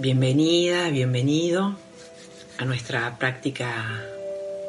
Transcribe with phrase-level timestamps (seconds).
[0.00, 1.74] Bienvenida, bienvenido
[2.56, 4.00] a nuestra práctica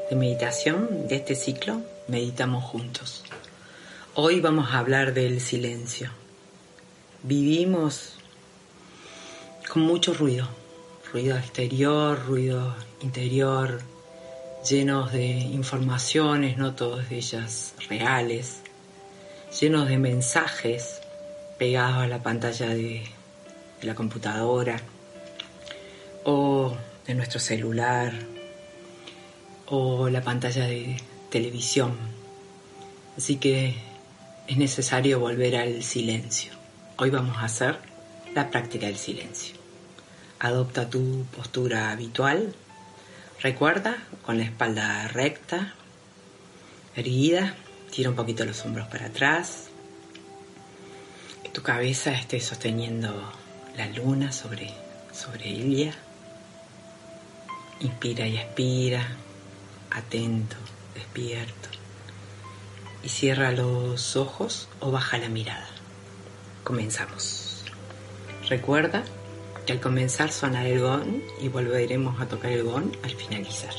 [0.10, 1.84] de meditación de este ciclo.
[2.08, 3.24] Meditamos juntos.
[4.16, 6.10] Hoy vamos a hablar del silencio.
[7.22, 8.16] Vivimos
[9.72, 10.48] con mucho ruido,
[11.14, 13.82] ruido exterior, ruido interior,
[14.68, 18.62] llenos de informaciones, no todas ellas reales,
[19.62, 21.02] llenos de mensajes
[21.60, 23.04] pegados a la pantalla de,
[23.84, 24.82] la computadora
[26.24, 26.76] o
[27.06, 28.14] de nuestro celular
[29.66, 30.98] o la pantalla de
[31.30, 31.98] televisión.
[33.18, 33.76] Así que
[34.48, 36.54] es necesario volver al silencio.
[36.98, 37.78] Hoy vamos a hacer
[38.34, 39.56] la práctica del silencio.
[40.40, 42.56] Adopta tu postura habitual.
[43.42, 45.74] Recuerda con la espalda recta,
[46.96, 47.56] erguida.
[47.92, 49.68] Tira un poquito los hombros para atrás.
[51.44, 53.14] Que tu cabeza esté sosteniendo
[53.78, 54.72] la luna sobre,
[55.12, 55.94] sobre ella.
[57.82, 59.16] Inspira y expira,
[59.90, 60.58] atento,
[60.94, 61.70] despierto.
[63.04, 65.68] Y cierra los ojos o baja la mirada.
[66.66, 67.64] Comenzamos.
[68.50, 69.04] Recuerda
[69.66, 73.74] que al comenzar sonar el gong y volveremos a tocar el gong al finalizar.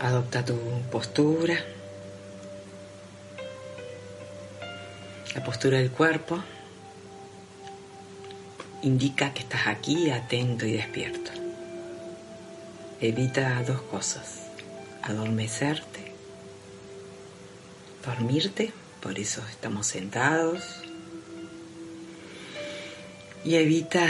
[0.00, 0.56] Adopta tu
[0.90, 1.56] postura,
[5.38, 6.42] la postura del cuerpo
[8.82, 11.30] indica que estás aquí atento y despierto.
[13.00, 14.48] Evita dos cosas,
[15.00, 16.12] adormecerte,
[18.04, 20.64] dormirte, por eso estamos sentados,
[23.44, 24.08] y evita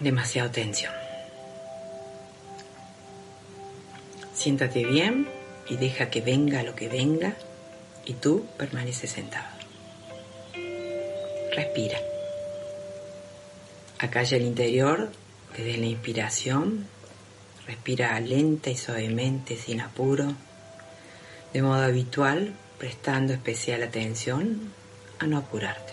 [0.00, 0.92] demasiada tensión.
[4.34, 5.28] Siéntate bien
[5.68, 7.36] y deja que venga lo que venga
[8.04, 9.59] y tú permaneces sentado.
[11.52, 11.98] Respira.
[13.98, 15.10] Acalla el interior
[15.56, 16.86] desde la inspiración.
[17.66, 20.32] Respira lenta y suavemente, sin apuro,
[21.52, 24.72] de modo habitual, prestando especial atención
[25.18, 25.92] a no apurarte.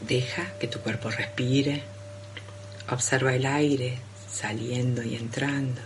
[0.00, 1.82] Deja que tu cuerpo respire.
[2.90, 3.98] Observa el aire
[4.30, 5.82] saliendo y entrando.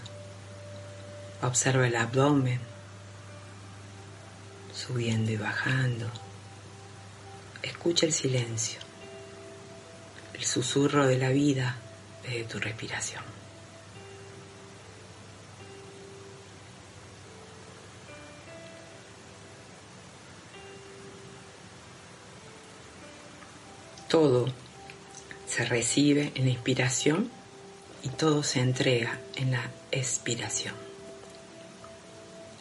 [1.43, 2.72] Observa el abdomen
[4.87, 6.11] subiendo y bajando.
[7.63, 8.81] Escucha el silencio,
[10.35, 11.77] el susurro de la vida
[12.25, 13.23] desde tu respiración.
[24.09, 24.47] Todo
[25.47, 27.31] se recibe en la inspiración
[28.03, 30.75] y todo se entrega en la expiración.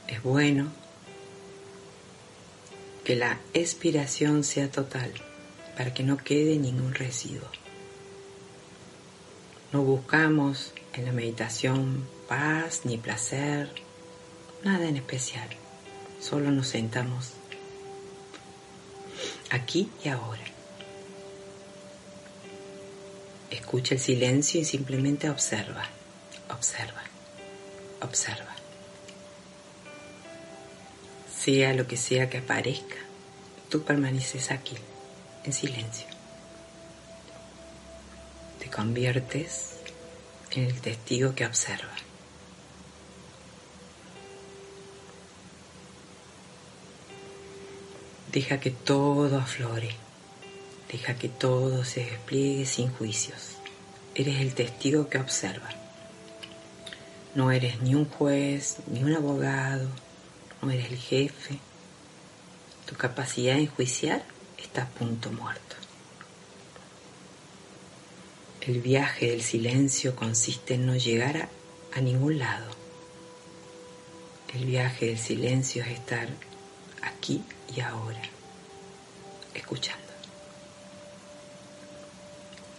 [0.08, 0.81] Es bueno
[3.12, 5.12] que la expiración sea total
[5.76, 7.50] para que no quede ningún residuo.
[9.74, 13.70] No buscamos en la meditación paz ni placer,
[14.64, 15.50] nada en especial.
[16.22, 17.32] Solo nos sentamos
[19.50, 20.46] aquí y ahora.
[23.50, 25.84] Escucha el silencio y simplemente observa,
[26.48, 27.04] observa,
[28.00, 28.61] observa
[31.42, 32.98] sea lo que sea que aparezca,
[33.70, 34.76] tú permaneces aquí,
[35.44, 36.06] en silencio.
[38.60, 39.78] Te conviertes
[40.52, 41.96] en el testigo que observa.
[48.32, 49.96] Deja que todo aflore,
[50.92, 53.58] deja que todo se despliegue sin juicios.
[54.14, 55.70] Eres el testigo que observa.
[57.34, 59.90] No eres ni un juez, ni un abogado,
[60.62, 61.60] no eres el jefe.
[62.86, 64.24] Tu capacidad de enjuiciar
[64.58, 65.76] está a punto muerto.
[68.62, 71.50] El viaje del silencio consiste en no llegar a,
[71.98, 72.70] a ningún lado.
[74.54, 76.28] El viaje del silencio es estar
[77.02, 77.44] aquí
[77.76, 78.22] y ahora,
[79.54, 80.02] escuchando.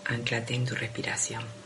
[0.05, 1.62] Anclate en tu respiración.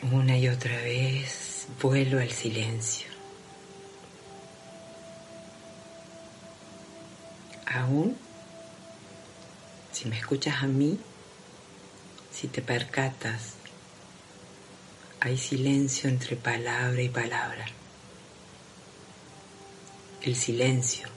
[0.00, 3.08] Una y otra vez vuelo al silencio.
[7.66, 8.16] Aún,
[9.92, 11.00] si me escuchas a mí,
[12.32, 13.54] si te percatas,
[15.18, 17.66] hay silencio entre palabra y palabra.
[20.22, 21.08] El silencio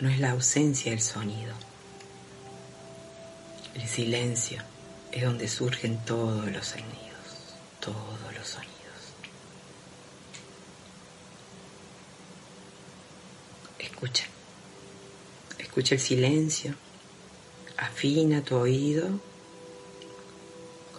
[0.00, 1.54] no es la ausencia del sonido.
[3.74, 4.62] El silencio
[5.12, 7.09] es donde surgen todos los sonidos.
[7.80, 8.70] Todos los sonidos.
[13.78, 14.24] Escucha,
[15.58, 16.74] escucha el silencio,
[17.76, 19.08] afina tu oído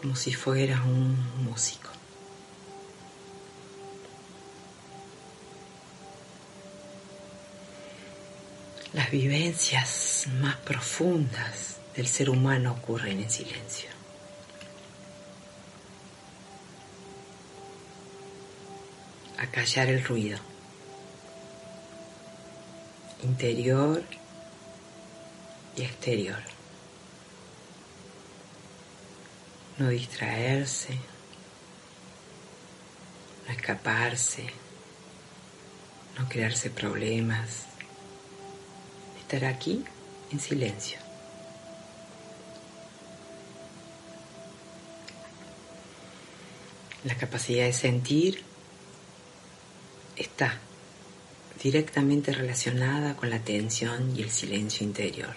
[0.01, 1.89] como si fueras un músico.
[8.93, 14.00] Las vivencias más profundas del ser humano ocurren en silencio.
[19.51, 20.39] Acallar el ruido
[23.21, 24.01] interior
[25.75, 26.39] y exterior.
[29.77, 30.97] No distraerse,
[33.45, 34.45] no escaparse,
[36.17, 37.65] no crearse problemas.
[39.19, 39.83] Estar aquí
[40.31, 40.97] en silencio.
[47.03, 48.50] La capacidad de sentir
[50.21, 50.59] está
[51.61, 55.35] directamente relacionada con la atención y el silencio interior.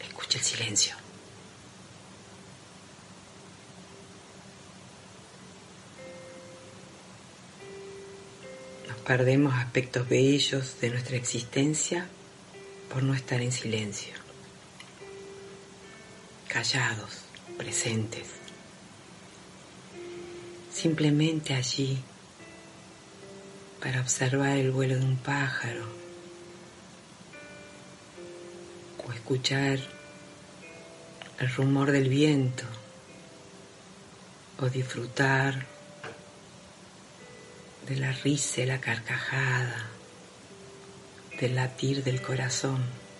[0.00, 0.94] Escucha el silencio.
[8.88, 12.08] Nos perdemos aspectos bellos de nuestra existencia
[12.88, 14.14] por no estar en silencio,
[16.52, 17.22] callados
[17.56, 18.28] presentes,
[20.70, 21.98] simplemente allí
[23.80, 25.86] para observar el vuelo de un pájaro
[29.06, 29.78] o escuchar
[31.40, 32.64] el rumor del viento
[34.60, 35.64] o disfrutar
[37.88, 39.86] de la risa y la carcajada,
[41.40, 43.11] del latir del corazón.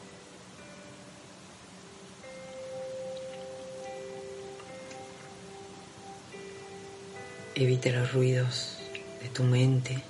[7.54, 8.78] Evita los ruidos
[9.22, 10.02] de tu mente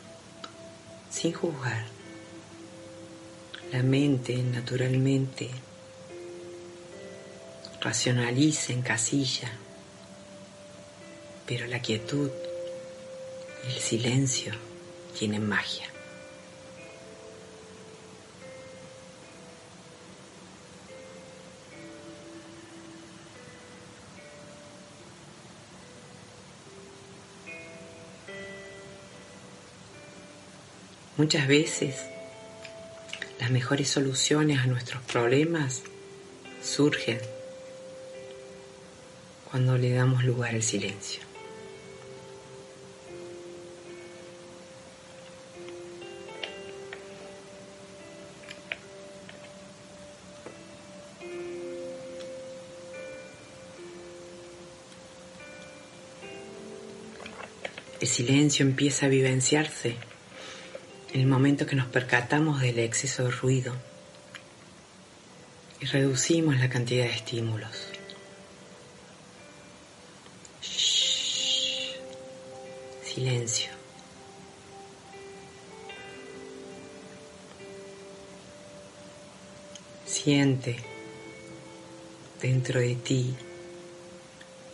[1.11, 1.85] sin juzgar.
[3.73, 5.50] La mente naturalmente
[7.81, 9.50] racionaliza en casilla,
[11.47, 12.31] pero la quietud
[13.69, 14.53] y el silencio
[15.19, 15.92] tienen magia.
[31.23, 31.95] Muchas veces
[33.39, 35.85] las mejores soluciones a nuestros problemas
[36.61, 37.21] surgen
[39.49, 41.23] cuando le damos lugar al silencio.
[58.01, 59.95] El silencio empieza a vivenciarse
[61.12, 63.75] en el momento que nos percatamos del exceso de ruido
[65.81, 67.88] y reducimos la cantidad de estímulos.
[73.05, 73.70] Silencio.
[80.06, 80.76] Siente
[82.40, 83.35] dentro de ti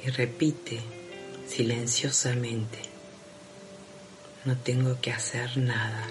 [0.05, 0.81] y repite
[1.49, 2.79] silenciosamente,
[4.45, 6.07] no tengo que hacer nada.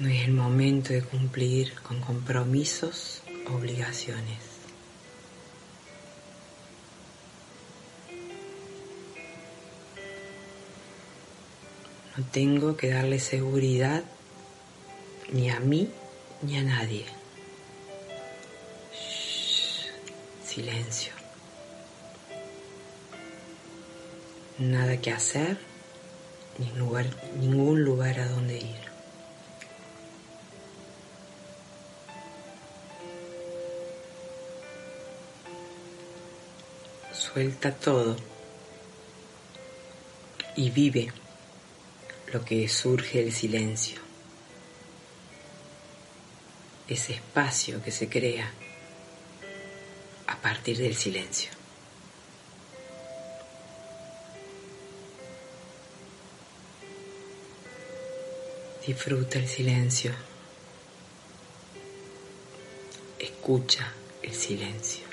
[0.00, 4.38] No es el momento de cumplir con compromisos, obligaciones.
[12.16, 14.02] No tengo que darle seguridad
[15.32, 15.90] ni a mí
[16.42, 17.20] ni a nadie.
[20.50, 21.12] silencio.
[24.58, 25.56] Nada que hacer,
[26.58, 26.66] ni
[27.46, 28.89] ningún lugar a donde ir.
[37.12, 38.16] Suelta todo
[40.56, 41.12] y vive
[42.32, 44.00] lo que surge del silencio,
[46.88, 48.52] ese espacio que se crea
[50.26, 51.50] a partir del silencio.
[58.86, 60.12] Disfruta el silencio.
[63.18, 65.09] Escucha el silencio.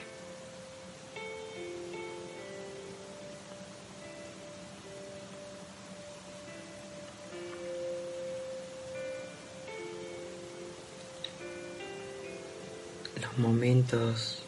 [13.37, 14.39] Momentos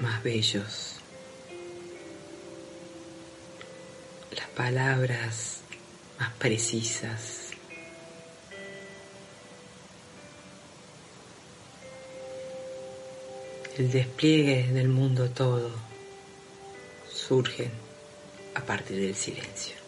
[0.00, 0.96] más bellos,
[4.36, 5.60] las palabras
[6.18, 7.50] más precisas.
[13.76, 15.70] El despliegue del mundo todo
[17.12, 17.70] surgen
[18.54, 19.83] a partir del silencio.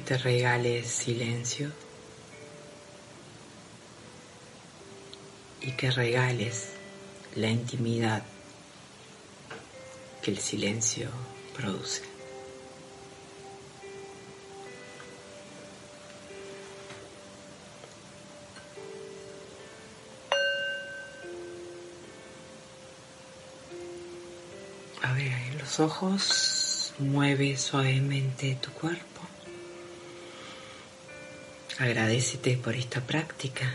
[0.00, 1.70] Que te regales silencio
[5.60, 6.70] y que regales
[7.36, 8.22] la intimidad
[10.22, 11.10] que el silencio
[11.54, 12.02] produce.
[25.02, 29.20] A ver, los ojos, mueve suavemente tu cuerpo.
[31.80, 33.74] Agradecete por esta práctica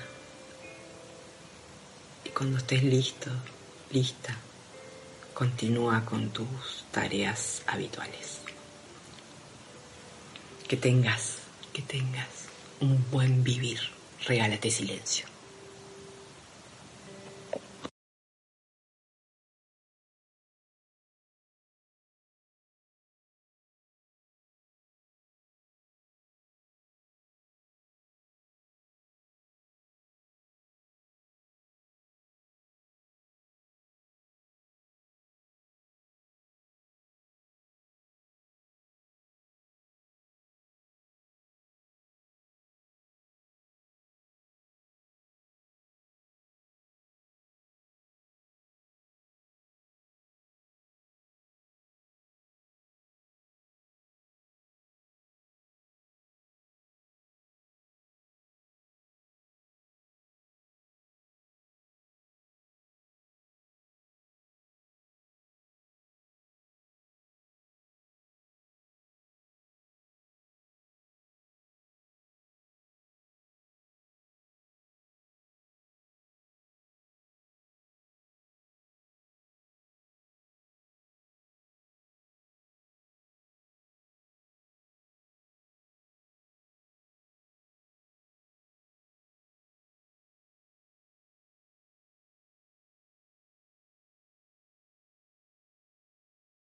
[2.24, 3.32] y cuando estés listo,
[3.90, 4.38] lista,
[5.34, 8.42] continúa con tus tareas habituales.
[10.68, 11.38] Que tengas,
[11.74, 12.30] que tengas
[12.80, 13.80] un buen vivir.
[14.28, 15.26] Regálate silencio.